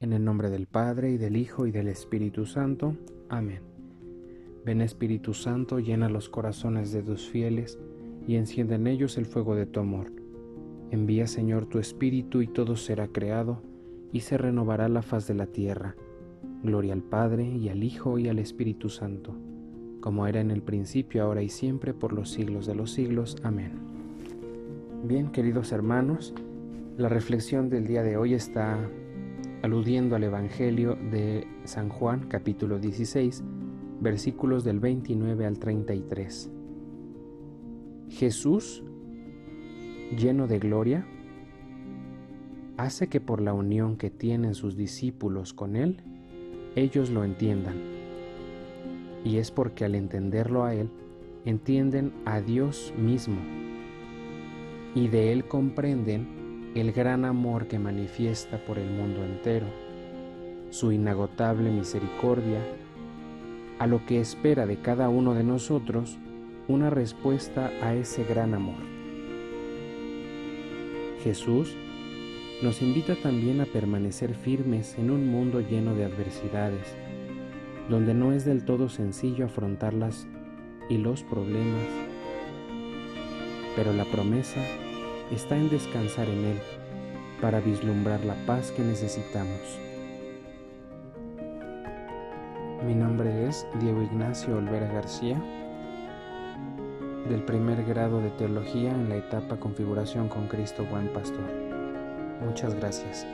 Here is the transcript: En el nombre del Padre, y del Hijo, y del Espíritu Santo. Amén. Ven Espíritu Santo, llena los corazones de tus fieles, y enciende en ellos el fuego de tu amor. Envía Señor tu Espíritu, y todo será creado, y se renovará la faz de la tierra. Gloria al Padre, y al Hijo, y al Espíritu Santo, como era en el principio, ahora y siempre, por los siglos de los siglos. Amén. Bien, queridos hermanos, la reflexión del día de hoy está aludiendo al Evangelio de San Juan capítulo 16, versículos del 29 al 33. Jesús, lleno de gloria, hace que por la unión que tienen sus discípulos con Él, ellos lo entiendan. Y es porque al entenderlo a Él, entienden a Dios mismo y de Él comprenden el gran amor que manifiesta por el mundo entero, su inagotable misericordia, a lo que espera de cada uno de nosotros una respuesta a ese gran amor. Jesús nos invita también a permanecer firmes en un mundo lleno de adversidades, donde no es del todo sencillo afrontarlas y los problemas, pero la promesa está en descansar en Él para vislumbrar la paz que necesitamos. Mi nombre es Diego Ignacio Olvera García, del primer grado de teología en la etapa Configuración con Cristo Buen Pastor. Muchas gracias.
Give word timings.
En 0.00 0.12
el 0.12 0.24
nombre 0.24 0.48
del 0.48 0.68
Padre, 0.68 1.10
y 1.10 1.18
del 1.18 1.36
Hijo, 1.36 1.66
y 1.66 1.72
del 1.72 1.88
Espíritu 1.88 2.46
Santo. 2.46 2.94
Amén. 3.28 3.62
Ven 4.64 4.80
Espíritu 4.80 5.34
Santo, 5.34 5.80
llena 5.80 6.08
los 6.08 6.28
corazones 6.28 6.92
de 6.92 7.02
tus 7.02 7.28
fieles, 7.28 7.80
y 8.24 8.36
enciende 8.36 8.76
en 8.76 8.86
ellos 8.86 9.18
el 9.18 9.26
fuego 9.26 9.56
de 9.56 9.66
tu 9.66 9.80
amor. 9.80 10.12
Envía 10.92 11.26
Señor 11.26 11.66
tu 11.66 11.80
Espíritu, 11.80 12.42
y 12.42 12.46
todo 12.46 12.76
será 12.76 13.08
creado, 13.08 13.60
y 14.12 14.20
se 14.20 14.38
renovará 14.38 14.88
la 14.88 15.02
faz 15.02 15.26
de 15.26 15.34
la 15.34 15.46
tierra. 15.46 15.96
Gloria 16.62 16.92
al 16.92 17.02
Padre, 17.02 17.48
y 17.48 17.68
al 17.68 17.82
Hijo, 17.82 18.20
y 18.20 18.28
al 18.28 18.38
Espíritu 18.38 18.90
Santo, 18.90 19.34
como 20.00 20.28
era 20.28 20.40
en 20.40 20.52
el 20.52 20.62
principio, 20.62 21.24
ahora 21.24 21.42
y 21.42 21.48
siempre, 21.48 21.92
por 21.92 22.12
los 22.12 22.30
siglos 22.30 22.66
de 22.66 22.76
los 22.76 22.92
siglos. 22.92 23.36
Amén. 23.42 23.72
Bien, 25.02 25.32
queridos 25.32 25.72
hermanos, 25.72 26.34
la 26.96 27.08
reflexión 27.08 27.68
del 27.68 27.88
día 27.88 28.04
de 28.04 28.16
hoy 28.16 28.34
está 28.34 28.78
aludiendo 29.62 30.16
al 30.16 30.24
Evangelio 30.24 30.96
de 31.10 31.46
San 31.64 31.88
Juan 31.88 32.26
capítulo 32.28 32.78
16, 32.78 33.42
versículos 34.00 34.64
del 34.64 34.78
29 34.78 35.46
al 35.46 35.58
33. 35.58 36.50
Jesús, 38.08 38.82
lleno 40.16 40.46
de 40.46 40.58
gloria, 40.58 41.06
hace 42.76 43.08
que 43.08 43.20
por 43.20 43.40
la 43.40 43.52
unión 43.52 43.96
que 43.96 44.10
tienen 44.10 44.54
sus 44.54 44.76
discípulos 44.76 45.52
con 45.52 45.74
Él, 45.74 46.00
ellos 46.76 47.10
lo 47.10 47.24
entiendan. 47.24 47.76
Y 49.24 49.38
es 49.38 49.50
porque 49.50 49.84
al 49.84 49.96
entenderlo 49.96 50.64
a 50.64 50.74
Él, 50.74 50.88
entienden 51.44 52.12
a 52.24 52.40
Dios 52.40 52.94
mismo 52.96 53.40
y 54.94 55.08
de 55.08 55.32
Él 55.32 55.46
comprenden 55.46 56.37
el 56.74 56.92
gran 56.92 57.24
amor 57.24 57.66
que 57.66 57.78
manifiesta 57.78 58.58
por 58.58 58.78
el 58.78 58.90
mundo 58.90 59.24
entero, 59.24 59.66
su 60.70 60.92
inagotable 60.92 61.70
misericordia, 61.70 62.60
a 63.78 63.86
lo 63.86 64.04
que 64.06 64.20
espera 64.20 64.66
de 64.66 64.80
cada 64.80 65.08
uno 65.08 65.34
de 65.34 65.44
nosotros 65.44 66.18
una 66.66 66.90
respuesta 66.90 67.70
a 67.82 67.94
ese 67.94 68.24
gran 68.24 68.54
amor. 68.54 68.76
Jesús 71.22 71.74
nos 72.62 72.82
invita 72.82 73.14
también 73.16 73.60
a 73.60 73.66
permanecer 73.66 74.34
firmes 74.34 74.96
en 74.98 75.10
un 75.10 75.28
mundo 75.28 75.60
lleno 75.60 75.94
de 75.94 76.04
adversidades, 76.04 76.94
donde 77.88 78.14
no 78.14 78.32
es 78.32 78.44
del 78.44 78.64
todo 78.64 78.88
sencillo 78.88 79.46
afrontarlas 79.46 80.26
y 80.88 80.98
los 80.98 81.22
problemas, 81.22 81.86
pero 83.76 83.92
la 83.92 84.04
promesa 84.04 84.60
está 85.30 85.56
en 85.56 85.68
descansar 85.70 86.28
en 86.28 86.44
Él 86.44 86.60
para 87.40 87.60
vislumbrar 87.60 88.24
la 88.24 88.34
paz 88.46 88.72
que 88.72 88.82
necesitamos. 88.82 89.78
Mi 92.86 92.94
nombre 92.94 93.48
es 93.48 93.66
Diego 93.80 94.02
Ignacio 94.02 94.56
Olvera 94.56 94.90
García, 94.92 95.40
del 97.28 97.42
primer 97.42 97.84
grado 97.84 98.20
de 98.20 98.30
teología 98.30 98.90
en 98.90 99.08
la 99.08 99.16
etapa 99.16 99.56
Configuración 99.56 100.28
con 100.28 100.48
Cristo 100.48 100.84
Buen 100.90 101.08
Pastor. 101.08 101.50
Muchas 102.40 102.74
gracias. 102.74 103.26